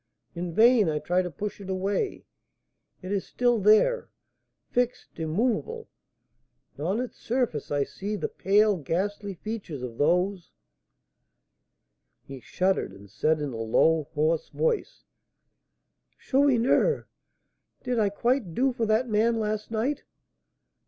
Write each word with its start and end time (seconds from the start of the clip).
In 0.33 0.51
vain 0.55 0.89
I 0.89 0.97
try 0.97 1.21
to 1.21 1.29
push 1.29 1.61
it 1.61 1.69
away; 1.69 2.25
it 3.03 3.11
is 3.11 3.23
still 3.27 3.59
there, 3.59 4.09
fixed, 4.71 5.19
immovable; 5.19 5.89
and 6.75 6.87
on 6.87 6.99
its 6.99 7.19
surface 7.19 7.69
I 7.69 7.83
see 7.83 8.15
the 8.15 8.27
pale, 8.27 8.77
ghastly 8.77 9.35
features 9.35 9.83
of 9.83 9.99
those" 9.99 10.53
He 12.27 12.39
shuddered, 12.39 12.93
and 12.93 13.11
said 13.11 13.39
in 13.41 13.53
a 13.53 13.57
low, 13.57 14.07
hoarse 14.15 14.49
voice, 14.49 15.03
"Chourineur, 16.17 17.07
did 17.83 17.99
I 17.99 18.09
quite 18.09 18.55
do 18.55 18.73
for 18.73 18.87
that 18.87 19.07
man 19.07 19.39
last 19.39 19.69
night?" 19.69 20.03